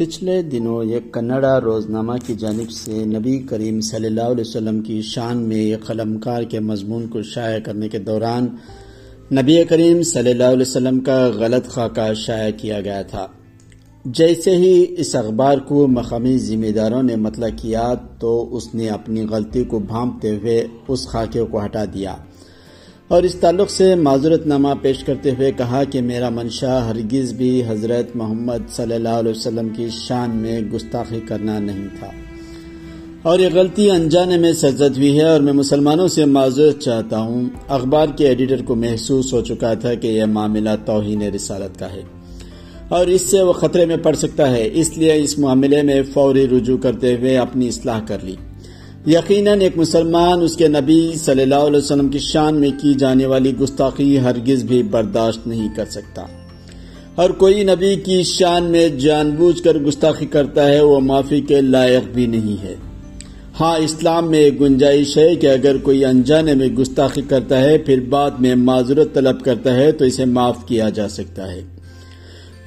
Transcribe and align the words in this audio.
پچھلے 0.00 0.42
دنوں 0.42 0.84
ایک 0.84 1.12
کنڑا 1.12 1.60
روزنامہ 1.60 2.12
کی 2.26 2.34
جانب 2.34 2.70
سے 2.70 3.04
نبی 3.04 3.38
کریم 3.38 3.80
صلی 3.80 4.06
اللہ 4.06 4.20
علیہ 4.20 4.40
وسلم 4.40 4.80
کی 4.80 5.02
شان 5.02 5.38
میں 5.38 5.56
ایک 5.56 5.86
قلمکار 5.86 6.42
کے 6.42 6.60
مضمون 6.60 7.06
کو 7.08 7.22
شائع 7.22 7.58
کرنے 7.58 7.88
کے 7.88 7.98
دوران 7.98 8.48
نبی 9.32 9.64
کریم 9.64 10.02
صلی 10.02 10.30
اللہ 10.30 10.44
علیہ 10.44 10.60
وسلم 10.60 11.00
کا 11.00 11.30
غلط 11.34 11.68
خاکہ 11.68 12.14
شائع 12.14 12.50
کیا 12.56 12.80
گیا 12.80 13.02
تھا۔ 13.02 13.26
جیسے 14.04 14.56
ہی 14.56 14.86
اس 14.98 15.14
اخبار 15.14 15.58
کو 15.58 15.86
مقامی 15.86 16.38
ذمہ 16.38 16.70
داروں 16.76 17.02
نے 17.02 17.16
مطلع 17.16 17.48
کیا 17.56 17.94
تو 18.20 18.56
اس 18.56 18.74
نے 18.74 18.88
اپنی 18.88 19.26
غلطی 19.26 19.64
کو 19.64 19.78
بھانپتے 19.78 20.36
ہوئے 20.36 20.66
اس 20.88 21.08
خاکے 21.08 21.44
کو 21.50 21.64
ہٹا 21.64 21.84
دیا۔ 21.84 22.16
اور 23.10 23.22
اس 23.22 23.34
تعلق 23.34 23.70
سے 23.70 23.94
معذرت 23.94 24.46
نامہ 24.46 24.68
پیش 24.82 25.04
کرتے 25.04 25.30
ہوئے 25.30 25.52
کہا 25.52 25.84
کہ 25.84 26.02
میرا 26.02 26.28
منشا 26.28 26.90
ہرگز 26.90 27.32
بھی 27.32 27.62
حضرت 27.68 28.16
محمد 28.16 28.70
صلی 28.70 28.94
اللہ 28.94 29.08
علیہ 29.08 29.30
وسلم 29.30 29.68
کی 29.68 29.86
شان 29.90 30.36
میں 30.36 30.60
گستاخی 30.60 31.20
کرنا 31.28 31.58
نہیں 31.58 31.86
تھا۔ 31.98 32.06
اور 33.22 33.38
یہ 33.38 33.48
غلطی 33.54 33.90
انجانے 33.90 34.36
میں 34.36 34.52
سرزد 34.52 34.96
ہوئی 34.96 35.18
ہے 35.18 35.24
اور 35.24 35.40
میں 35.40 35.52
مسلمانوں 35.52 36.08
سے 36.08 36.24
معذرت 36.24 36.78
چاہتا 36.78 37.18
ہوں۔ 37.18 37.44
اخبار 37.68 38.06
کے 38.16 38.28
ایڈیٹر 38.28 38.62
کو 38.62 38.74
محسوس 38.74 39.32
ہو 39.32 39.40
چکا 39.40 39.74
تھا 39.74 39.94
کہ 39.94 40.06
یہ 40.06 40.24
معاملہ 40.24 40.70
توہین 40.86 41.22
رسالت 41.22 41.78
کا 41.78 41.92
ہے۔ 41.92 42.02
اور 42.88 43.06
اس 43.06 43.22
سے 43.22 43.42
وہ 43.42 43.52
خطرے 43.52 43.86
میں 43.86 43.96
پڑ 43.96 44.14
سکتا 44.14 44.50
ہے۔ 44.50 44.68
اس 44.72 44.98
لیے 44.98 45.14
اس 45.14 45.38
معاملے 45.38 45.82
میں 45.82 46.02
فوری 46.14 46.48
رجوع 46.48 46.78
کرتے 46.78 47.16
ہوئے 47.16 47.38
اپنی 47.38 47.68
اصلاح 47.68 48.00
کر 48.06 48.18
لی۔ 48.22 48.36
یقیناً 49.06 49.60
ایک 49.60 49.78
مسلمان 49.78 50.40
اس 50.42 50.56
کے 50.56 50.68
نبی 50.68 51.12
صلی 51.16 51.42
اللہ 51.42 51.54
علیہ 51.54 51.78
وسلم 51.78 52.08
کی 52.08 52.18
شان 52.18 52.54
میں 52.54 52.70
کی 52.82 52.94
جانے 52.94 53.26
والی 53.26 53.56
گستاخی 53.56 54.20
ہرگز 54.20 54.64
بھی 54.64 54.82
برداشت 54.82 55.46
نہیں 55.46 55.68
کر 55.76 55.84
سکتا۔ 55.90 56.22
اور 57.14 57.30
کوئی 57.30 57.64
نبی 57.64 57.96
کی 57.96 58.22
شان 58.22 58.64
میں 58.64 58.88
جان 58.88 59.30
بوجھ 59.30 59.62
کر 59.62 59.78
گستاخی 59.78 60.26
کرتا 60.26 60.68
ہے، 60.68 60.80
وہ 60.80 61.00
معافی 61.00 61.40
کے 61.40 61.60
لائق 61.60 62.14
بھی 62.14 62.26
نہیں 62.26 62.62
ہے۔ 62.62 62.74
ہاں 63.60 63.76
اسلام 63.76 64.30
میں 64.30 64.38
ایک 64.38 64.60
گنجائش 64.60 65.18
ہے 65.18 65.34
کہ 65.34 65.46
اگر 65.46 65.76
کوئی 65.76 66.04
انجانے 66.04 66.54
میں 66.54 66.68
گستاخی 66.68 67.22
کرتا 67.28 67.60
ہے، 67.60 67.78
پھر 67.78 68.00
بعد 68.00 68.30
میں 68.30 68.54
معذرت 68.54 69.14
طلب 69.14 69.44
کرتا 69.44 69.74
ہے، 69.74 69.92
تو 69.92 70.04
اسے 70.04 70.24
معاف 70.24 70.66
کیا 70.66 70.88
جا 70.88 71.08
سکتا 71.08 71.52
ہے۔ 71.52 71.62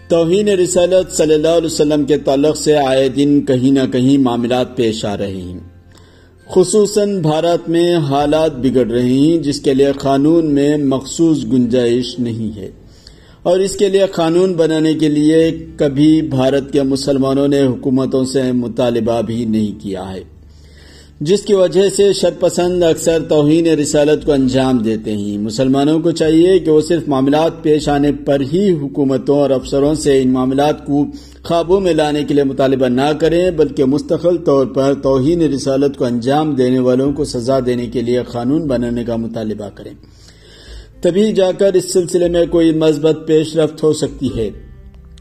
توہین 0.08 0.48
رسالت 0.48 1.12
صلی 1.12 1.34
اللہ 1.34 1.48
علیہ 1.48 1.66
وسلم 1.66 2.04
کے 2.04 2.18
تعلق 2.18 2.58
سے 2.58 2.78
آئے 2.78 3.10
دن 3.10 3.42
کہیں 3.42 3.72
نہ 3.72 3.92
کہیں 3.92 4.18
معاملات 4.18 4.78
پیش 4.78 5.06
آ 5.06 5.18
رہے 5.18 5.42
ہیں۔ 5.42 5.73
خصوصاً 6.50 7.22
بھارت 7.22 7.70
میں 7.70 7.96
حالات 7.96 8.58
بگڑ 8.58 8.88
رہے 8.88 9.10
ہیں، 9.10 9.38
جس 9.38 9.62
کے 9.62 9.74
لیے 9.74 9.92
قانون 10.00 10.46
میں 10.46 10.78
مخصوص 10.78 11.44
گنجائش 11.44 12.20
نہیں 12.20 12.58
ہے۔ 12.58 12.70
اور 13.44 13.60
اس 13.60 13.76
کے 13.76 13.90
لیے 13.90 14.06
قانون 14.12 14.54
بنانے 14.54 14.94
کے 14.94 15.10
لیے 15.10 15.66
کبھی 15.76 16.22
بھارت 16.22 16.74
کے 16.74 16.84
مسلمانوں 16.84 17.48
نے 17.48 17.62
حکومتوں 17.62 18.26
سے 18.26 18.52
مطالبہ 18.52 19.22
بھی 19.22 19.46
نہیں 19.46 19.84
کیا 19.84 20.14
ہے۔ 20.14 20.33
جس 21.26 21.42
کی 21.42 21.54
وجہ 21.54 21.90
سے 21.90 22.14
شر 22.14 22.30
پسند 22.40 22.84
اکثر 22.84 23.24
توہین 23.30 23.68
رسالت 23.68 24.26
کو 24.26 24.32
انجام 24.32 24.78
دیتے 24.78 25.18
ہیں۔ 25.18 25.38
مسلمانوں 25.38 26.00
کو 26.00 26.12
چاہیے 26.12 26.60
کہ 26.60 26.72
وہ 26.72 26.82
صرف 26.82 27.08
معاملات 27.08 27.64
پیش 27.64 27.90
آنے 27.90 28.12
پر 28.12 28.42
ہی 28.54 28.72
حکومتوں 28.72 29.40
اور 29.40 29.50
افسروں 29.50 29.96
سے 29.96 30.22
ان 30.22 30.30
معاملات 30.30 30.86
کو 30.86 31.06
قابو 31.42 31.80
میں 31.80 31.94
لانے 31.94 32.24
کے 32.24 32.34
لیے 32.34 32.44
مطالبہ 32.44 32.86
نہ 32.86 33.12
کریں، 33.20 33.52
بلکہ 33.52 33.86
مستقل 33.86 34.38
طور 34.38 34.66
پر 34.66 34.94
توہین 34.94 35.42
رسالت 35.42 35.98
کو 35.98 36.06
انجام 36.06 36.56
دینے 36.56 36.80
والوں 36.80 37.14
کو 37.14 37.24
سزا 37.24 37.60
دینے 37.66 37.88
کے 37.88 38.02
لیے 38.02 38.22
قانون 38.32 38.68
بنانے 38.68 39.04
کا 39.04 39.16
مطالبہ 39.16 39.70
کریں۔ 39.76 39.94
تبھی 41.02 41.32
جا 41.32 41.52
کر 41.52 41.74
اس 41.74 41.94
سلسلے 41.94 42.28
میں 42.28 42.46
کوئی 42.46 42.74
مثبت 42.74 43.28
پیش 43.28 43.56
رفت 43.56 43.84
ہو 43.84 43.94
سکتی 43.94 44.30
ہے۔ 44.38 44.50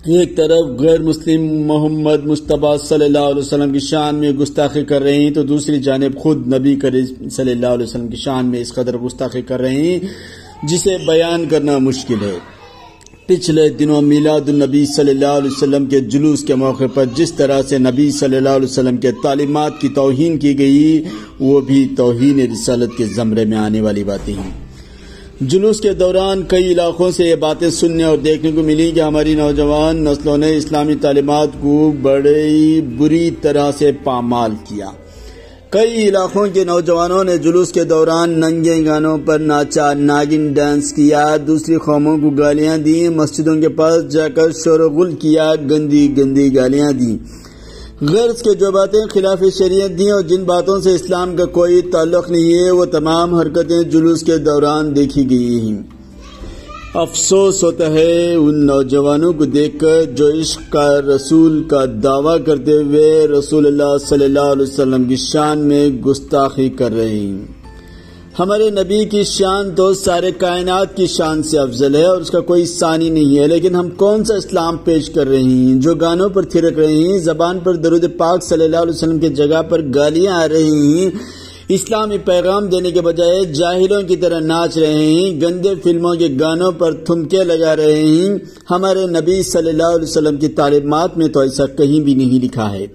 ایک 0.07 0.37
طرف 0.37 0.81
غیر 0.81 1.03
مسلم 1.03 1.67
محمد 1.67 2.25
مصطفیٰ 2.25 2.79
صلی 2.79 3.05
اللہ 3.05 3.19
علیہ 3.19 3.39
وسلم 3.39 3.73
کی 3.73 3.79
شان 3.79 4.15
میں 4.15 4.31
گستاخی 4.31 4.85
کر 4.85 5.03
رہے 5.03 5.15
ہیں، 5.15 5.31
تو 5.31 5.43
دوسری 5.43 5.79
جانب 5.79 6.19
خود 6.19 6.55
نبی 6.55 6.77
کریم 6.77 7.29
صلی 7.29 7.53
اللہ 7.53 7.67
علیہ 7.67 7.87
وسلم 7.87 8.09
کی 8.09 8.17
شان 8.17 8.47
میں 8.47 8.61
اس 8.61 8.73
قدر 8.73 8.97
گستاخی 8.97 9.43
کر 9.43 9.61
رہے 9.61 9.75
ہیں، 9.75 9.99
جسے 10.63 10.97
بیان 11.07 11.49
کرنا 11.49 11.79
مشکل 11.79 12.15
ہے۔ 12.23 12.39
پچھلے 13.27 13.69
دنوں 13.69 14.03
میلاد 14.03 14.49
النبی 14.49 14.87
صلی 14.87 15.11
اللہ 15.11 15.27
علیہ 15.27 15.51
وسلم 15.57 15.87
کے 15.87 16.01
جلوس 16.01 16.45
کے 16.45 16.55
موقع 16.55 16.85
پر 16.95 17.05
جس 17.15 17.33
طرح 17.33 17.63
سے 17.63 17.79
نبی 17.79 18.11
صلی 18.11 18.37
اللہ 18.37 18.49
علیہ 18.49 18.69
وسلم 18.69 18.97
کے 18.97 19.13
تعلیمات 19.23 19.81
کی 19.81 19.89
توہین 19.89 20.39
کی 20.39 20.59
گئی، 20.59 21.03
وہ 21.41 21.61
بھی 21.61 21.89
توہین 21.97 22.41
رسالت 22.41 22.91
کے 22.97 23.05
زمرے 23.05 23.45
میں 23.45 23.59
آنے 23.59 23.81
والی 23.81 24.05
باتیں 24.05 24.35
ہیں۔ 24.35 24.62
جلوس 25.49 25.81
کے 25.81 25.93
دوران 25.93 26.43
کئی 26.49 26.73
علاقوں 26.73 27.11
سے 27.11 27.25
یہ 27.25 27.35
باتیں 27.35 27.71
سننے 27.71 28.03
اور 28.03 28.19
دیکھنے 28.19 28.53
کو 28.53 28.63
ملی 28.63 28.91
کہ 28.91 29.01
ہماری 29.01 29.35
نوجوان 29.35 30.05
نسلوں 30.05 30.39
نے 30.39 30.57
اسلامی 30.57 30.95
تعلیمات 30.95 31.49
کو 31.61 31.93
بڑی 32.03 32.81
بری 32.81 33.31
طرح 33.43 33.71
سے 33.79 33.91
پامال 34.05 34.51
کیا۔ 34.69 34.91
کئی 35.71 36.09
علاقوں 36.09 36.47
کے 36.53 36.65
نوجوانوں 36.65 37.25
نے 37.25 37.39
جلوس 37.39 37.73
کے 37.73 37.85
دوران 37.85 38.31
ننگے 38.31 38.87
گانوں 38.87 39.19
پر 39.19 39.39
ناچا 39.39 39.95
ناگن 39.95 40.53
ڈانس 40.53 40.93
کیا، 40.93 41.37
دوسری 41.47 41.77
قوموں 41.77 42.19
کو 42.19 42.31
گالیاں 42.31 42.79
دی 42.79 43.09
مسجدوں 43.09 43.61
کے 43.61 43.69
پاس 43.69 44.09
جا 44.09 44.29
کر 44.29 44.53
شور 44.65 44.81
و 44.81 44.91
غل 44.91 45.15
کیا، 45.15 45.55
گندی 45.71 46.17
گندی 46.17 46.55
گالیاں 46.57 46.93
دی 46.93 47.17
غرض 48.11 48.43
کے 48.43 48.55
جو 48.55 48.71
باتیں 48.71 49.07
خلاف 49.11 49.43
شریعت 49.59 49.99
دیں 49.99 50.11
اور 50.11 50.23
جن 50.23 50.45
باتوں 50.45 50.81
سے 50.81 50.95
اسلام 50.95 51.37
کا 51.37 51.45
کوئی 51.45 51.83
تعلق 51.83 52.31
نہیں 52.31 52.55
ہے، 52.55 52.71
وہ 52.71 52.85
تمام 52.85 53.35
حرکتیں 53.35 53.83
جلوس 53.83 54.23
کے 54.23 54.37
دوران 54.39 54.97
دیکھی 54.97 55.31
گئی 55.31 55.61
ہیں۔ 55.61 55.83
افسوس 56.95 57.65
ہوتا 57.65 57.91
ہے 57.91 58.35
ان 58.35 58.67
نوجوانوں 58.67 59.33
کو 59.33 59.45
دیکھ 59.45 59.79
کر 59.79 60.03
جو 60.05 60.29
عشق 60.29 60.73
کا 60.73 61.01
رسول 61.01 61.65
کا 61.65 61.85
دعویٰ 62.03 62.37
کرتے 62.47 62.73
ہوئے 62.73 63.29
رسول 63.29 63.67
اللہ 63.67 63.99
صلی 64.09 64.25
اللہ 64.25 64.53
علیہ 64.53 64.63
وسلم 64.63 65.05
کی 65.05 65.17
شان 65.17 65.59
میں 65.59 65.91
گستاخی 65.91 66.69
کر 66.69 66.93
رہے 66.93 67.09
ہیں۔ 67.09 67.62
ہمارے 68.39 68.71
نبی 68.71 69.05
کی 69.05 69.23
شان 69.23 69.75
تو 69.75 69.95
سارے 69.95 70.31
کائنات 70.31 70.97
کی 70.97 71.07
شان 71.07 71.43
سے 71.43 71.59
افضل 71.59 71.95
ہے 71.95 72.05
اور 72.05 72.21
اس 72.21 72.31
کا 72.31 72.41
کوئی 72.41 72.67
ثانی 72.67 73.11
نہیں 73.11 73.39
ہے، 73.39 73.47
لیکن 73.47 73.75
ہم 73.75 73.91
کون 73.91 74.25
سا 74.25 74.35
اسلام 74.35 74.77
پیش 74.77 75.11
کر 75.11 75.27
رہے 75.27 75.43
ہیں؟ 75.43 75.81
جو 75.81 75.95
گانوں 75.95 76.29
پر 76.29 76.43
تھرک 76.43 76.79
رہے 76.79 76.97
ہیں، 76.97 77.19
زبان 77.19 77.59
پر 77.59 77.75
درود 77.75 78.05
پاک 78.17 78.43
صلی 78.43 78.65
اللہ 78.65 78.77
علیہ 78.77 78.93
وسلم 78.93 79.19
کی 79.19 79.29
جگہ 79.29 79.63
پر 79.63 79.81
گالیاں 79.95 80.43
آ 80.43 80.49
رہی 80.49 80.99
ہیں۔ 80.99 81.11
اسلامی 81.69 82.19
پیغام 82.19 82.67
دینے 82.67 82.91
کے 82.91 83.01
بجائے 83.01 83.45
جاہلوں 83.45 84.03
کی 84.03 84.17
طرح 84.17 84.41
ناچ 84.41 84.79
رہے 84.79 85.05
ہیں، 85.05 85.41
گندے 85.41 85.75
فلموں 85.85 86.15
کے 86.15 86.29
گانوں 86.41 86.73
پر 86.73 86.93
تھمکے 86.93 87.45
لگا 87.45 87.77
رہے 87.77 88.03
ہیں۔ 88.03 88.39
ہمارے 88.71 89.07
نبی 89.07 89.43
صلی 89.43 89.69
اللہ 89.69 89.95
علیہ 89.95 90.05
وسلم 90.05 90.37
کی 90.37 90.49
تعلیمات 90.49 91.19
میں 91.19 91.29
تو 91.29 91.41
ایسا 91.41 91.67
کہیں 91.67 92.01
بھی 92.01 92.15
نہیں 92.15 92.45
لکھا 92.45 92.73
ہے۔ 92.73 92.87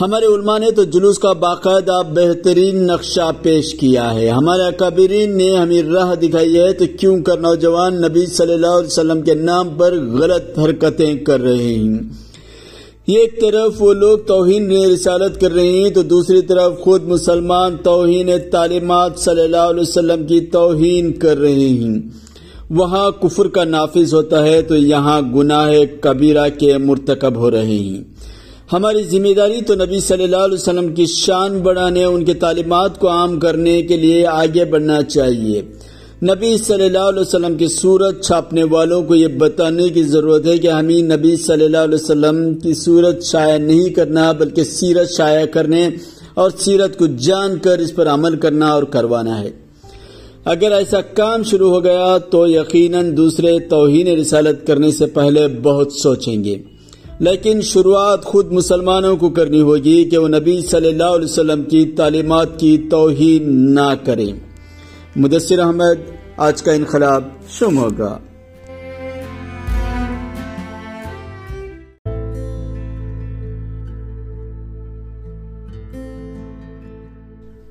ہمارے 0.00 0.26
علماء 0.26 0.58
نے 0.58 0.70
تو 0.70 0.84
جلوس 0.84 1.18
کا 1.18 1.32
باقاعدہ 1.32 2.02
بہترین 2.14 2.86
نقشہ 2.86 3.30
پیش 3.42 3.74
کیا 3.74 4.14
ہے۔ 4.14 4.28
ہمارے 4.28 4.62
اکابرین 4.62 5.36
نے 5.36 5.56
ہمیں 5.56 5.82
راہ 5.82 6.14
دکھائی 6.14 6.58
ہے 6.58 6.72
تو 6.72 6.84
کیوں 7.00 7.22
کر 7.22 7.38
نوجوان 7.38 8.00
نبی 8.02 8.26
صلی 8.26 8.52
اللہ 8.52 8.66
علیہ 8.66 8.86
وسلم 8.86 9.22
کے 9.22 9.34
نام 9.34 9.68
پر 9.78 9.92
غلط 10.12 10.58
حرکتیں 10.58 11.14
کر 11.14 11.40
رہے 11.40 11.74
ہیں۔ 11.74 11.98
ایک 13.06 13.40
طرف 13.40 13.72
وہ 13.78 13.92
لوگ 13.92 14.18
توہین 14.18 14.70
رسالت 14.70 15.40
کر 15.40 15.52
رہے 15.52 15.70
ہیں 15.70 15.90
تو 15.90 16.02
دوسری 16.02 16.42
طرف 16.42 16.80
خود 16.80 17.04
مسلمان 17.04 17.76
توہین 17.76 18.30
تعلیمات 18.52 19.18
صلی 19.18 19.40
اللہ 19.40 19.68
علیہ 19.70 19.80
وسلم 19.80 20.26
کی 20.26 20.40
توہین 20.40 21.12
کر 21.12 21.38
رہے 21.38 21.68
ہیں۔ 21.68 21.98
وہاں 22.70 23.10
کفر 23.10 23.48
کا 23.48 23.64
نافذ 23.64 24.14
ہوتا 24.14 24.46
ہے 24.46 24.62
تو 24.62 24.76
یہاں 24.76 25.20
گناہ 25.20 25.72
کبیرہ 26.00 26.48
کے 26.58 26.78
مرتکب 26.78 27.36
ہو 27.36 27.50
رہے 27.50 27.78
ہیں۔ 27.78 28.12
ہماری 28.72 29.02
ذمہ 29.02 29.34
داری 29.36 29.60
تو 29.60 29.74
نبی 29.74 30.00
صلی 30.00 30.24
اللہ 30.24 30.36
علیہ 30.36 30.54
وسلم 30.54 30.94
کی 30.94 31.06
شان 31.06 31.58
بڑھانے، 31.58 32.04
ان 32.04 32.24
کے 32.24 32.34
تعلیمات 32.34 32.98
کو 32.98 33.08
عام 33.08 33.40
کرنے 33.40 33.82
کے 33.82 33.96
لیے 33.96 34.26
آگے 34.26 34.64
بڑھنا 34.64 35.02
چاہیے۔ 35.02 35.62
نبی 36.22 36.56
صلی 36.56 36.84
اللہ 36.84 36.98
علیہ 36.98 37.20
وسلم 37.20 37.56
کی 37.56 37.66
صورت 37.66 38.24
چھاپنے 38.24 38.64
والوں 38.64 39.02
کو 39.02 39.14
یہ 39.14 39.26
بتانے 39.26 39.88
کی 39.88 40.02
ضرورت 40.02 40.46
ہے 40.46 40.58
کہ 40.58 40.68
ہمیں 40.68 41.02
نبی 41.02 41.36
صلی 41.36 41.64
اللہ 41.64 41.76
علیہ 41.76 41.94
وسلم 41.94 42.54
کی 42.54 42.74
صورت 42.74 43.22
شائع 43.22 43.58
نہیں 43.58 43.88
کرنا، 43.88 44.32
بلکہ 44.32 44.64
سیرت 44.64 45.10
شائع 45.10 45.46
کرنے 45.46 45.88
اور 46.34 46.50
سیرت 46.58 46.98
کو 46.98 47.06
جان 47.06 47.58
کر 47.58 47.78
اس 47.78 47.94
پر 47.94 48.06
عمل 48.06 48.36
کرنا 48.36 48.68
اور 48.68 48.82
کروانا 48.82 49.40
ہے۔ 49.40 49.50
اگر 50.44 50.72
ایسا 50.72 51.00
کام 51.00 51.42
شروع 51.42 51.70
ہو 51.70 51.84
گیا 51.84 52.18
تو 52.18 52.48
یقیناً 52.48 53.16
دوسرے 53.16 53.58
توہین 53.58 54.08
رسالت 54.08 54.66
کرنے 54.66 54.90
سے 54.90 55.06
پہلے 55.06 55.48
بہت 55.62 55.92
سوچیں 55.92 56.44
گے۔ 56.44 56.58
لیکن 57.22 57.60
شروعات 57.60 58.24
خود 58.24 58.52
مسلمانوں 58.52 59.16
کو 59.16 59.28
کرنی 59.28 59.60
ہوگی 59.60 60.04
کہ 60.04 60.18
وہ 60.18 60.28
نبی 60.28 60.60
صلی 60.60 60.88
اللہ 60.88 61.10
علیہ 61.14 61.24
وسلم 61.24 61.62
کی 61.62 61.84
تعلیمات 61.86 62.58
کی 62.60 62.78
توہین 62.90 63.74
نہ 63.74 63.94
کریں۔ 64.04 64.32
مدثر 65.16 65.58
احمد، 65.58 66.10
آج 66.36 66.62
کا 66.62 66.72
انقلاب 66.72 67.22
شم 67.48 67.78
ہوگا 67.78 68.18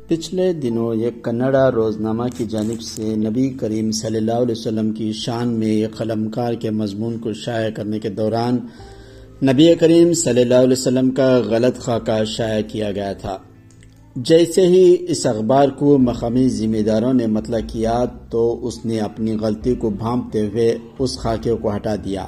پچھلے 0.07 0.53
دنوں 0.53 1.01
ایک 1.01 1.23
کنڑا 1.23 1.71
روزنامہ 1.71 2.23
کی 2.37 2.45
جانب 2.45 2.81
سے 2.81 3.15
نبی 3.15 3.49
کریم 3.49 3.91
صلی 3.91 4.17
اللہ 4.17 4.31
علیہ 4.31 4.51
وسلم 4.51 4.91
کی 4.91 5.11
شان 5.13 5.47
میں 5.49 5.67
ایک 5.67 5.97
قلمکار 5.97 6.53
کے 6.53 6.69
مضمون 6.69 7.17
کو 7.17 7.33
شائع 7.33 7.69
کرنے 7.69 7.99
کے 7.99 8.09
دوران 8.09 8.57
نبی 9.43 9.75
کریم 9.75 10.13
صلی 10.13 10.41
اللہ 10.41 10.55
علیہ 10.55 10.71
وسلم 10.71 11.11
کا 11.11 11.37
غلط 11.37 11.79
خاکہ 11.79 12.23
شائع 12.23 12.61
کیا 12.67 12.91
گیا 12.91 13.13
تھا۔ 13.13 13.37
جیسے 14.15 14.67
ہی 14.67 14.95
اس 14.99 15.25
اخبار 15.25 15.67
کو 15.67 15.97
مقامی 15.97 16.49
ذمہ 16.49 16.77
داروں 16.77 17.13
نے 17.13 17.27
مطلع 17.27 17.57
کیا 17.67 18.05
تو 18.29 18.67
اس 18.67 18.85
نے 18.85 18.99
اپنی 18.99 19.37
غلطی 19.37 19.75
کو 19.75 19.89
بھانپتے 19.89 20.47
ہوئے 20.47 20.77
اس 20.99 21.17
خاکے 21.17 21.53
کو 21.61 21.75
ہٹا 21.75 21.95
دیا۔ 21.95 22.27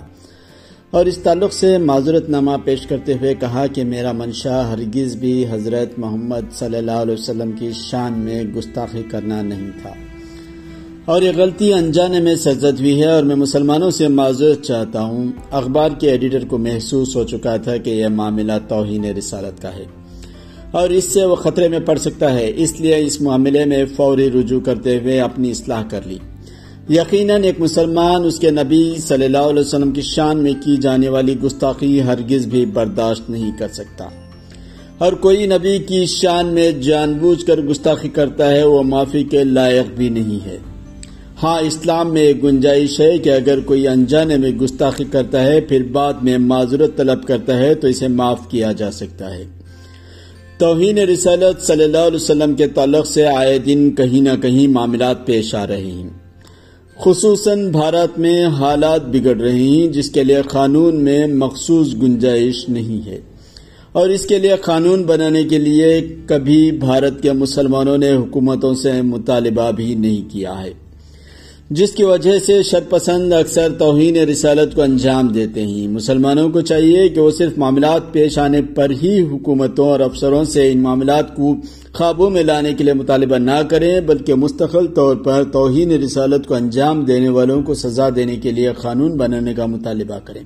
اور 0.92 1.06
اس 1.06 1.18
تعلق 1.18 1.54
سے 1.54 1.78
معذرت 1.78 2.30
نامہ 2.30 2.52
پیش 2.64 2.88
کرتے 2.88 3.14
ہوئے 3.14 3.34
کہا 3.34 3.68
کہ 3.68 3.84
میرا 3.84 4.12
منشا 4.12 4.74
ہرگز 4.74 5.16
بھی 5.16 5.46
حضرت 5.50 6.00
محمد 6.00 6.54
صلی 6.54 6.78
اللہ 6.78 6.92
علیہ 6.92 7.14
وسلم 7.14 7.52
کی 7.52 7.72
شان 7.74 8.14
میں 8.14 8.44
گستاخی 8.44 9.04
کرنا 9.12 9.42
نہیں 9.42 9.70
تھا۔ 9.82 9.94
اور 11.06 11.22
یہ 11.22 11.32
غلطی 11.36 11.74
انجانے 11.74 12.20
میں 12.20 12.36
سرزد 12.36 12.80
ہوئی 12.80 13.02
ہے 13.02 13.08
اور 13.08 13.24
میں 13.24 13.36
مسلمانوں 13.36 13.92
سے 13.92 14.08
معذرت 14.08 14.62
چاہتا 14.62 15.02
ہوں۔ 15.02 15.28
اخبار 15.52 15.90
کے 16.00 16.12
ایڈیٹر 16.12 16.46
کو 16.48 16.58
محسوس 16.58 17.16
ہو 17.16 17.24
چکا 17.24 17.58
تھا 17.58 17.78
کہ 17.78 17.90
یہ 17.90 18.08
معاملہ 18.08 18.54
توہین 18.68 19.06
رسالت 19.06 19.62
کا 19.62 19.74
ہے 19.74 19.86
اور 20.72 20.90
اس 20.90 21.04
سے 21.04 21.26
وہ 21.26 21.36
خطرے 21.36 21.68
میں 21.68 21.80
پڑ 21.80 21.98
سکتا 21.98 22.34
ہے۔ 22.34 22.52
اس 22.56 22.80
لیے 22.80 22.96
اس 22.98 23.22
معاملے 23.22 23.66
میں 23.66 23.86
فوری 23.96 24.32
رجوع 24.32 24.60
کرتے 24.60 25.00
ہوئے 25.00 25.20
اپنی 25.20 25.52
اصلاح 25.52 25.84
کر 25.90 26.02
لی۔ 26.06 26.18
یقیناً 26.90 27.44
ایک 27.44 27.60
مسلمان 27.60 28.24
اس 28.24 28.40
کے 28.40 28.52
نبی 28.52 28.94
صلی 28.98 29.26
اللہ 29.26 29.38
علیہ 29.38 29.62
وسلم 29.62 29.92
کی 29.92 30.02
شان 30.02 30.38
میں 30.38 30.54
کی 30.66 30.78
جانے 30.78 31.10
والی 31.10 31.40
گستاخی 31.40 32.04
ہرگز 32.04 32.46
بھی 32.46 32.66
برداشت 32.66 33.30
نہیں 33.30 33.52
کر 33.60 33.68
سکتا۔ 33.68 34.06
اور 34.98 35.14
کوئی 35.14 35.48
نبی 35.48 35.80
کی 35.80 36.06
شان 36.06 36.46
میں 36.46 36.72
جان 36.72 37.14
بوجھ 37.14 37.46
کر 37.46 37.62
گستاخی 37.62 38.10
کرتا 38.10 38.52
ہے، 38.52 38.64
وہ 38.64 38.84
معافی 38.84 39.24
کے 39.24 39.44
لائق 39.44 39.98
بھی 39.98 40.10
نہیں 40.10 40.46
ہے۔ 40.46 40.58
ہاں 41.44 41.60
اسلام 41.60 42.14
میں 42.14 42.22
ایک 42.22 42.44
گنجائش 42.44 43.00
ہے 43.00 43.18
کہ 43.18 43.30
اگر 43.30 43.60
کوئی 43.60 43.88
انجانے 43.88 44.38
میں 44.38 44.50
گستاخی 44.50 45.04
کرتا 45.12 45.44
ہے، 45.44 45.62
پھر 45.62 45.84
بعد 45.84 46.14
میں 46.14 46.38
معذرت 46.38 46.98
طلب 46.98 47.24
کرتا 47.24 47.58
ہے، 47.58 47.76
تو 47.76 47.88
اسے 47.88 48.08
معاف 48.08 48.50
کیا 48.50 48.72
جا 48.72 48.92
سکتا 48.92 49.36
ہے۔ 49.36 49.46
توہین 50.58 50.98
رسالت 50.98 51.62
صلی 51.62 51.84
اللہ 51.84 51.98
علیہ 51.98 52.16
وسلم 52.16 52.54
کے 52.54 52.68
تعلق 52.68 53.08
سے 53.08 53.28
آئے 53.28 53.60
دن 53.60 53.96
کہیں 53.96 54.22
نہ 54.22 54.42
کہیں 54.42 54.68
معاملات 54.68 55.26
پیش 55.26 55.56
آ 55.56 55.68
رہے 55.68 55.82
ہیں۔ 55.82 56.10
خصوصاً 57.00 57.72
بھارت 57.72 58.20
میں 58.20 58.46
حالات 58.46 59.08
بگڑ 59.08 59.36
رہے 59.36 59.60
ہیں، 59.60 59.88
جس 59.88 60.10
کے 60.10 60.24
لیے 60.24 60.42
قانون 60.50 60.96
میں 60.96 61.28
مخصوص 61.28 61.94
گنجائش 61.94 62.70
نہیں 62.70 63.08
ہے۔ 63.08 63.20
اور 63.92 64.10
اس 64.10 64.26
کے 64.26 64.38
لیے 64.38 64.56
قانون 64.62 65.04
بنانے 65.04 65.44
کے 65.44 65.58
لیے 65.58 66.16
کبھی 66.26 66.72
بھارت 66.72 67.22
کے 67.22 67.32
مسلمانوں 67.32 67.98
نے 67.98 68.12
حکومتوں 68.12 68.74
سے 68.74 69.02
مطالبہ 69.02 69.72
بھی 69.72 69.96
نہیں 69.96 70.34
کیا 70.34 70.64
ہے۔ 70.64 70.83
جس 71.76 71.92
کی 71.92 72.04
وجہ 72.04 72.40
سے 72.40 72.64
شر 72.64 72.80
پسند 72.90 73.34
اکثر 73.34 73.72
توہین 73.80 74.16
رسالت 74.16 74.76
کو 74.76 74.82
انجام 74.82 75.28
دیتے 75.28 75.62
ہیں۔ 75.62 75.88
مسلمانوں 75.88 76.50
کو 76.50 76.62
چاہیے 76.62 77.10
کہ 77.10 77.22
وہ 77.22 77.32
صرف 77.32 77.58
معاملات 77.58 78.12
پیش 78.12 78.38
آنے 78.38 78.62
پر 78.62 78.92
ہی 79.04 79.22
حکومتوں 79.22 79.90
اور 79.90 80.00
افسروں 80.00 80.44
سے 80.44 80.72
ان 80.72 80.80
معاملات 80.80 81.36
کو 81.36 81.56
قابو 81.92 82.30
میں 82.30 82.44
لانے 82.44 82.74
کے 82.74 82.84
لیے 82.84 82.94
مطالبہ 82.94 83.36
نہ 83.36 83.62
کریں، 83.70 84.02
بلکہ 84.02 84.34
مستقل 84.34 84.88
طور 84.88 85.16
پر 85.16 85.44
توہین 85.44 85.92
رسالت 85.92 86.48
کو 86.48 86.54
انجام 86.54 87.06
دینے 87.06 87.30
والوں 87.30 87.64
کو 87.64 87.74
سزا 87.74 88.10
دینے 88.16 88.36
کے 88.36 88.52
لیے 88.52 88.72
قانون 88.82 89.18
بنانے 89.18 89.54
کا 89.54 89.66
مطالبہ 89.66 90.20
کریں۔ 90.26 90.44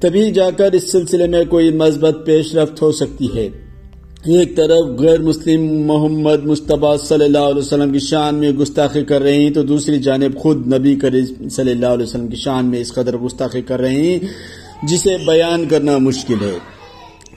تبھی 0.00 0.30
جا 0.30 0.50
کر 0.50 0.72
اس 0.72 0.92
سلسلے 0.92 1.26
میں 1.26 1.44
کوئی 1.44 1.72
مثبت 1.72 2.26
پیش 2.26 2.54
رفت 2.54 2.82
ہو 2.82 2.92
سکتی 2.92 3.28
ہے۔ 3.36 3.48
ایک 4.26 4.56
طرف 4.56 5.00
غیر 5.00 5.20
مسلم 5.20 5.86
محمد 5.86 6.44
مصطفیٰ 6.44 6.98
صلی 6.98 7.24
اللہ 7.24 7.38
علیہ 7.38 7.58
وسلم 7.58 7.92
کی 7.92 7.98
شان 7.98 8.34
میں 8.34 8.50
گستاخی 8.50 9.04
کر 9.04 9.22
رہے 9.22 9.34
ہیں، 9.34 9.50
تو 9.50 9.62
دوسری 9.62 9.98
جانب 9.98 10.38
خود 10.38 10.74
نبی 10.74 10.94
کریم 10.94 11.48
صلی 11.48 11.70
اللہ 11.70 11.86
علیہ 11.86 12.06
وسلم 12.06 12.28
کی 12.28 12.36
شان 12.36 12.66
میں 12.66 12.80
اس 12.80 12.92
قدر 12.92 13.16
گستاخی 13.16 13.62
کر 13.62 13.80
رہے 13.80 13.94
ہیں، 13.94 14.18
جسے 14.82 15.16
بیان 15.26 15.68
کرنا 15.68 15.98
مشکل 15.98 16.34
ہے۔ 16.42 16.58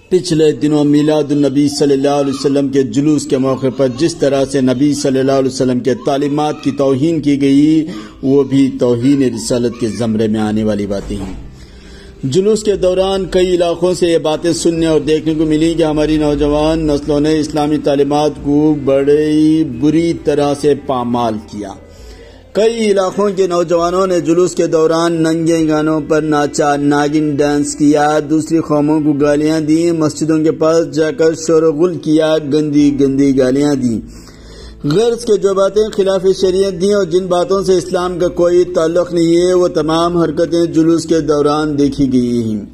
پچھلے 0.09 0.51
دنوں 0.51 0.83
میلاد 0.83 1.31
النبی 1.31 1.67
صلی 1.67 1.93
اللہ 1.93 2.21
علیہ 2.21 2.33
وسلم 2.39 2.67
کے 2.67 2.83
جلوس 2.83 3.25
کے 3.25 3.37
موقع 3.37 3.67
پر 3.77 3.87
جس 3.97 4.15
طرح 4.15 4.45
سے 4.45 4.61
نبی 4.61 4.93
صلی 4.93 5.19
اللہ 5.19 5.31
علیہ 5.31 5.51
وسلم 5.51 5.79
کے 5.79 5.93
تعلیمات 6.05 6.63
کی 6.63 6.71
توہین 6.71 7.21
کی 7.21 7.41
گئی، 7.41 7.85
وہ 8.23 8.43
بھی 8.43 8.71
توہین 8.79 9.23
رسالت 9.23 9.79
کے 9.79 9.87
زمرے 9.87 10.27
میں 10.27 10.39
آنے 10.39 10.63
والی 10.63 10.87
باتیں 10.87 11.17
ہیں۔ 11.17 11.44
جلوس 12.31 12.63
کے 12.63 12.75
دوران 12.75 13.25
کئی 13.25 13.55
علاقوں 13.55 13.93
سے 13.93 14.07
یہ 14.07 14.17
باتیں 14.17 14.53
سننے 14.53 14.85
اور 14.85 14.99
دیکھنے 14.99 15.33
کو 15.35 15.45
ملی 15.45 15.73
کہ 15.73 15.83
ہماری 15.83 16.17
نوجوان 16.17 16.87
نسلوں 16.87 17.19
نے 17.19 17.39
اسلامی 17.39 17.77
تعلیمات 17.77 18.31
کو 18.43 18.75
بڑی 18.85 19.63
بری 19.63 20.13
طرح 20.23 20.53
سے 20.61 20.73
پامال 20.85 21.33
کیا۔ 21.51 21.71
کئی 22.51 22.91
علاقوں 22.91 23.29
کے 23.35 23.47
نوجوانوں 23.47 24.07
نے 24.07 24.19
جلوس 24.19 24.55
کے 24.55 24.67
دوران 24.67 25.13
ننگے 25.13 25.67
گانوں 25.67 26.01
پر 26.07 26.21
ناچا 26.21 26.75
ناگن 26.75 27.35
ڈانس 27.35 27.75
کیا، 27.75 28.19
دوسری 28.29 28.59
قوموں 28.59 28.99
کو 29.01 29.13
گالیاں 29.13 29.61
دی 29.61 29.91
مسجدوں 29.91 30.43
کے 30.43 30.51
پاس 30.51 30.91
جا 30.91 31.11
کر 31.11 31.33
شور 31.47 31.63
و 31.63 31.73
غل 31.73 31.97
کیا، 31.97 32.37
گندی 32.53 32.99
گندی 32.99 33.37
گالیاں 33.37 33.75
دی 33.75 33.99
غرض 34.93 35.25
کے 35.25 35.37
جو 35.37 35.53
باتیں 35.53 35.89
خلاف 35.95 36.25
شریعت 36.41 36.81
دیں 36.81 36.93
اور 36.93 37.05
جن 37.05 37.25
باتوں 37.25 37.63
سے 37.63 37.77
اسلام 37.77 38.19
کا 38.19 38.27
کوئی 38.27 38.63
تعلق 38.63 39.13
نہیں 39.13 39.37
ہے، 39.37 39.53
وہ 39.53 39.67
تمام 39.67 40.17
حرکتیں 40.17 40.65
جلوس 40.65 41.05
کے 41.05 41.19
دوران 41.19 41.79
دیکھی 41.79 42.13
گئی 42.13 42.43
ہیں۔ 42.43 42.65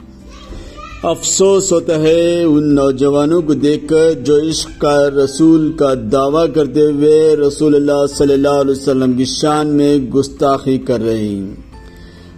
افسوس 1.04 1.72
ہوتا 1.72 2.00
ہے 2.00 2.44
ان 2.44 2.76
نوجوانوں 2.76 3.42
کو 3.42 3.54
دیکھ 3.54 3.88
کر 3.88 4.12
جو 4.12 4.38
عشق 4.38 4.82
کا 4.82 5.10
رسول 5.10 5.72
کا 5.72 5.94
دعویٰ 6.12 6.46
کرتے 6.54 6.82
ہوئے 6.82 7.36
رسول 7.36 7.76
اللہ 7.76 8.06
صلی 8.18 8.34
اللہ 8.34 8.62
علیہ 8.62 8.72
وسلم 8.72 9.14
کی 9.14 9.26
شان 9.26 9.68
میں 9.68 9.98
گستاخی 9.98 10.78
کر 10.78 11.02
رہے 11.02 11.18
ہیں۔ 11.18 11.61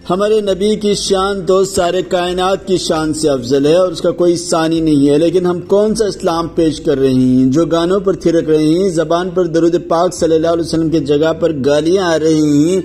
ہمارے 0.09 0.41
نبی 0.41 0.75
کی 0.75 0.93
شان 0.93 1.45
تو 1.45 1.63
سارے 1.63 2.01
کائنات 2.01 2.67
کی 2.67 2.77
شان 2.77 3.13
سے 3.13 3.29
افضل 3.29 3.65
ہے 3.65 3.75
اور 3.75 3.91
اس 3.91 4.01
کا 4.01 4.11
کوئی 4.11 4.35
ثانی 4.35 4.79
نہیں 4.79 5.09
ہے، 5.09 5.17
لیکن 5.17 5.45
ہم 5.45 5.61
کون 5.61 5.95
سا 5.95 6.05
اسلام 6.05 6.47
پیش 6.47 6.81
کر 6.81 6.97
رہے 6.97 7.13
ہیں؟ 7.13 7.51
جو 7.51 7.65
گانوں 7.65 7.99
پر 7.99 8.13
تھرک 8.13 8.49
رہے 8.49 8.63
ہیں، 8.63 8.89
زبان 8.89 9.29
پر 9.29 9.45
درود 9.45 9.75
پاک 9.87 10.13
صلی 10.13 10.35
اللہ 10.35 10.47
علیہ 10.47 10.63
وسلم 10.63 10.89
کی 10.89 10.99
جگہ 10.99 11.33
پر 11.33 11.51
گالیاں 11.65 12.13
آ 12.13 12.19
رہی 12.19 12.69
ہیں۔ 12.69 12.81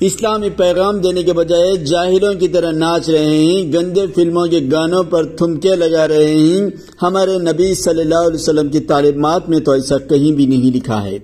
اسلامی 0.00 0.50
پیغام 0.50 0.98
دینے 0.98 1.22
کے 1.22 1.32
بجائے 1.32 1.76
جاہلوں 1.76 2.34
کی 2.34 2.48
طرح 2.48 2.70
ناچ 2.70 3.10
رہے 3.10 3.36
ہیں، 3.36 3.72
گندے 3.72 4.06
فلموں 4.14 4.46
کے 4.46 4.60
گانوں 4.72 5.02
پر 5.02 5.24
تھمکے 5.24 5.76
لگا 5.76 6.08
رہے 6.08 6.34
ہیں۔ 6.34 6.70
ہمارے 7.02 7.38
نبی 7.38 7.74
صلی 7.74 8.00
اللہ 8.00 8.26
علیہ 8.26 8.34
وسلم 8.34 8.68
کی 8.68 8.80
تعلیمات 8.80 9.48
میں 9.48 9.60
تو 9.60 9.72
ایسا 9.72 9.98
کہیں 9.98 10.32
بھی 10.32 10.46
نہیں 10.46 10.76
لکھا 10.76 11.04
ہے۔ 11.04 11.18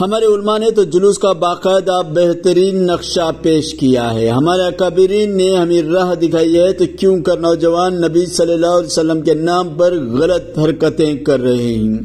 ہمارے 0.00 0.24
علماء 0.24 0.58
نے 0.58 0.70
تو 0.70 0.84
جلوس 0.84 1.18
کا 1.18 1.32
باقاعدہ 1.32 2.00
بہترین 2.14 2.86
نقشہ 2.86 3.30
پیش 3.42 3.74
کیا 3.74 4.14
ہے۔ 4.14 4.28
ہمارے 4.28 4.62
اکابرین 4.62 5.36
نے 5.36 5.56
ہمیں 5.56 5.82
راہ 5.82 6.14
دکھائی 6.14 6.58
ہے 6.58 6.72
تو 6.72 6.84
کیوں 7.00 7.22
کر 7.22 7.38
نوجوان 7.38 8.00
نبی 8.00 8.26
صلی 8.26 8.52
اللہ 8.52 8.66
علیہ 8.66 8.86
وسلم 8.86 9.20
کے 9.20 9.34
نام 9.34 9.68
پر 9.68 9.92
غلط 9.92 10.58
حرکتیں 10.58 11.14
کر 11.14 11.40
رہے 11.40 11.74
ہیں۔ 11.74 11.98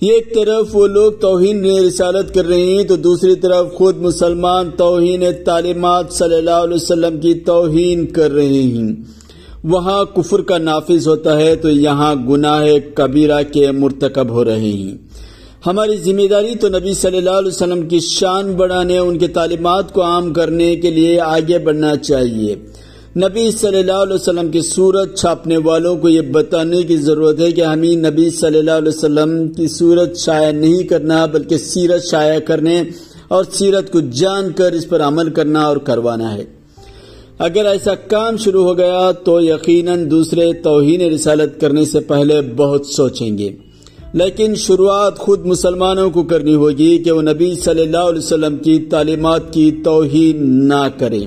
ایک 0.00 0.34
طرف 0.34 0.66
وہ 0.72 0.86
لوگ 0.86 1.12
توہین 1.12 1.64
رسالت 1.64 2.34
کر 2.34 2.44
رہے 2.44 2.64
ہیں 2.64 2.84
تو 2.84 2.96
دوسری 2.96 3.34
طرف 3.34 3.74
خود 3.74 3.96
مسلمان 3.96 4.70
توہین 4.76 5.24
تعلیمات 5.44 6.12
صلی 6.12 6.34
اللہ 6.34 6.62
علیہ 6.64 6.74
وسلم 6.74 7.20
کی 7.20 7.34
توہین 7.34 8.06
کر 8.06 8.30
رہے 8.30 8.62
ہیں۔ 8.62 8.92
وہاں 9.64 10.04
کفر 10.04 10.42
کا 10.42 10.58
نافذ 10.58 11.08
ہوتا 11.08 11.40
ہے 11.40 11.56
تو 11.56 11.70
یہاں 11.70 12.14
گناہ 12.14 12.66
کبیرہ 12.94 13.42
کے 13.52 13.70
مرتکب 13.70 14.30
ہو 14.30 14.44
رہے 14.44 14.72
ہیں۔ 14.72 14.96
ہماری 15.66 15.96
ذمہ 15.96 16.26
داری 16.30 16.54
تو 16.54 16.68
نبی 16.68 16.94
صلی 16.94 17.16
اللہ 17.16 17.30
علیہ 17.30 17.48
وسلم 17.48 17.88
کی 17.88 17.98
شان 17.98 18.52
بڑھانے، 18.52 18.98
ان 18.98 19.18
کے 19.18 19.26
تعلیمات 19.26 19.92
کو 19.92 20.02
عام 20.02 20.32
کرنے 20.32 20.76
کے 20.76 20.90
لیے 20.90 21.20
آگے 21.20 21.58
بڑھنا 21.58 21.96
چاہیے۔ 21.96 22.54
نبی 23.16 23.50
صلی 23.50 23.78
اللہ 23.78 23.92
علیہ 23.92 24.14
وسلم 24.14 24.50
کی 24.50 24.60
صورت 24.60 25.18
چھاپنے 25.18 25.56
والوں 25.56 25.96
کو 25.96 26.08
یہ 26.08 26.20
بتانے 26.20 26.82
کی 26.82 26.96
ضرورت 26.96 27.40
ہے 27.40 27.52
کہ 27.52 27.60
ہمیں 27.60 27.96
نبی 27.96 28.30
صلی 28.30 28.58
اللہ 28.58 28.70
علیہ 28.70 28.88
وسلم 28.88 29.48
کی 29.48 29.66
صورت 29.66 30.16
شائع 30.16 30.52
نہیں 30.52 30.82
کرنا، 30.82 31.26
بلکہ 31.26 31.56
سیرت 31.56 32.04
شائع 32.04 32.38
کرنے 32.38 32.82
اور 33.28 33.44
سیرت 33.52 33.92
کو 33.92 34.00
جان 34.00 34.52
کر 34.52 34.72
اس 34.72 34.88
پر 34.88 35.00
عمل 35.00 35.30
کرنا 35.30 35.60
اور 35.60 35.76
کروانا 35.76 36.34
ہے۔ 36.34 36.44
اگر 37.38 37.64
ایسا 37.64 37.94
کام 37.94 38.36
شروع 38.36 38.64
ہو 38.64 38.78
گیا 38.78 39.10
تو 39.12 39.40
یقیناً 39.40 40.10
دوسرے 40.10 40.52
توہین 40.52 41.00
رسالت 41.00 41.60
کرنے 41.60 41.84
سے 41.84 42.00
پہلے 42.00 42.40
بہت 42.56 42.86
سوچیں 42.86 43.38
گے۔ 43.38 43.50
لیکن 44.12 44.54
شروعات 44.54 45.18
خود 45.18 45.46
مسلمانوں 45.46 46.10
کو 46.10 46.22
کرنی 46.22 46.54
ہوگی 46.54 46.98
کہ 46.98 47.10
وہ 47.10 47.22
نبی 47.22 47.54
صلی 47.54 47.82
اللہ 47.82 47.96
علیہ 47.96 48.18
وسلم 48.18 48.56
کی 48.56 48.78
تعلیمات 48.78 49.52
کی 49.52 49.80
توہین 49.84 50.68
نہ 50.68 50.88
کریں۔ 50.98 51.26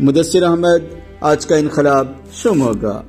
مدثر 0.00 0.42
احمد، 0.42 0.94
آج 1.20 1.46
کا 1.46 1.56
انقلاب 1.56 2.06
شم 2.32 2.62
ہوگا 2.62 3.02